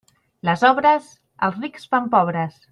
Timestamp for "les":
0.49-0.63